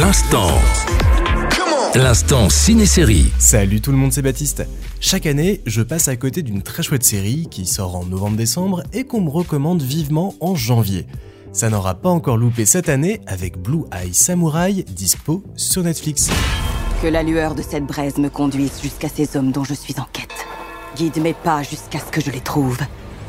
[0.00, 0.48] L'instant.
[1.94, 3.30] L'instant ciné-série.
[3.38, 4.66] Salut tout le monde, c'est Baptiste.
[4.98, 9.04] Chaque année, je passe à côté d'une très chouette série qui sort en novembre-décembre et
[9.04, 11.06] qu'on me recommande vivement en janvier.
[11.52, 16.28] Ça n'aura pas encore loupé cette année avec Blue Eye Samurai, dispo sur Netflix.
[17.00, 20.08] Que la lueur de cette braise me conduise jusqu'à ces hommes dont je suis en
[20.12, 20.46] quête.
[20.96, 22.78] Guide mes pas jusqu'à ce que je les trouve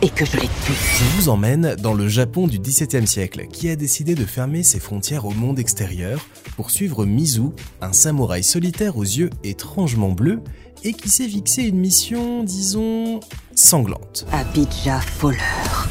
[0.02, 0.73] et que je les tue.
[0.73, 4.79] Je vous emmène dans le Japon du XVIIe siècle, qui a décidé de fermer ses
[4.79, 6.25] frontières au monde extérieur
[6.55, 7.50] pour suivre Mizu,
[7.82, 10.42] un samouraï solitaire aux yeux étrangement bleus
[10.83, 13.19] et qui s'est fixé une mission, disons,
[13.55, 14.25] sanglante.
[14.32, 15.88] Abidja voleur.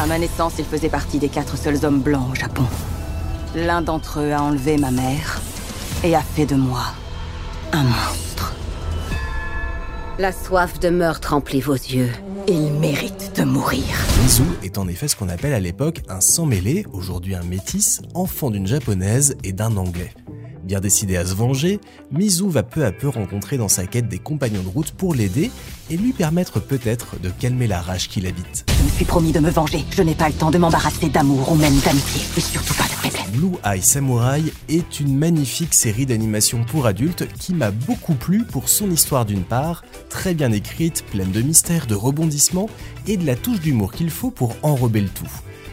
[0.00, 2.64] À ma naissance, il faisait partie des quatre seuls hommes blancs au Japon.
[3.54, 5.40] L'un d'entre eux a enlevé ma mère
[6.04, 6.84] et a fait de moi
[7.72, 8.54] un monstre.
[10.18, 12.10] La soif de meurtre remplit vos yeux.
[12.50, 13.84] Il mérite de mourir.
[14.22, 18.50] Mizu est en effet ce qu'on appelle à l'époque un sang-mêlé, aujourd'hui un métis, enfant
[18.50, 20.14] d'une japonaise et d'un anglais.
[20.68, 21.80] Bien décidé à se venger,
[22.12, 25.50] Mizu va peu à peu rencontrer dans sa quête des compagnons de route pour l'aider
[25.88, 28.66] et lui permettre peut-être de calmer la rage qui l'habite.
[28.78, 29.82] Je me suis promis de me venger.
[29.92, 32.20] Je n'ai pas le temps de m'embarrasser d'amour ou même d'amitié.
[32.36, 33.30] Et surtout pas de faiblesse.
[33.32, 38.68] Blue Eye Samurai est une magnifique série d'animation pour adultes qui m'a beaucoup plu pour
[38.68, 42.68] son histoire d'une part, très bien écrite, pleine de mystères, de rebondissements
[43.06, 45.30] et de la touche d'humour qu'il faut pour enrober le tout.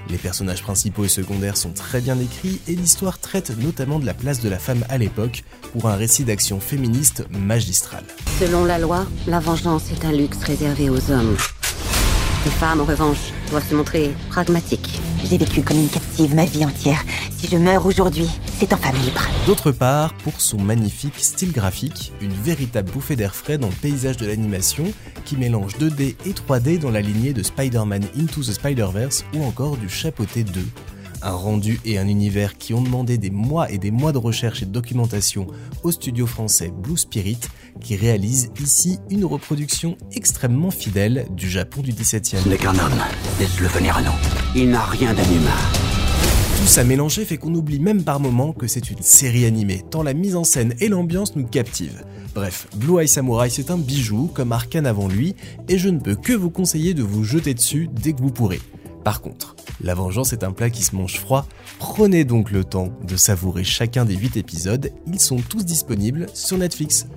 [0.09, 4.13] Les personnages principaux et secondaires sont très bien écrits et l'histoire traite notamment de la
[4.13, 8.03] place de la femme à l'époque pour un récit d'action féministe magistral.
[8.39, 11.35] Selon la loi, la vengeance est un luxe réservé aux hommes.
[12.45, 14.99] Les femmes, en revanche, doivent se montrer pragmatiques.
[15.23, 17.03] J'ai vécu comme une captive ma vie entière.
[17.35, 19.21] Si je meurs aujourd'hui, c'est en femme libre.
[19.47, 24.17] D'autre part, pour son magnifique style graphique, une véritable bouffée d'air frais dans le paysage
[24.17, 24.85] de l'animation
[25.25, 29.77] qui mélange 2D et 3D dans la lignée de Spider-Man Into the Spider-Verse ou encore
[29.77, 30.61] du Chapeauté 2.
[31.27, 34.61] Un rendu et un univers qui ont demandé des mois et des mois de recherche
[34.61, 35.47] et de documentation
[35.81, 37.39] au studio français Blue Spirit
[37.81, 42.43] qui réalise ici une reproduction extrêmement fidèle du Japon du 17e.
[42.43, 43.01] Ce n'est qu'un homme.
[43.39, 44.11] Laisse-le venir à nous.
[44.55, 45.49] Il n'a rien d'anhumain.
[46.59, 50.03] Tout ça mélangé fait qu'on oublie même par moments que c'est une série animée, tant
[50.03, 52.05] la mise en scène et l'ambiance nous captivent.
[52.35, 55.35] Bref, Blue Eye Samurai c'est un bijou, comme Arkane avant lui,
[55.69, 58.61] et je ne peux que vous conseiller de vous jeter dessus dès que vous pourrez.
[59.03, 61.47] Par contre, la vengeance est un plat qui se mange froid,
[61.79, 66.57] prenez donc le temps de savourer chacun des 8 épisodes, ils sont tous disponibles sur
[66.57, 67.07] Netflix.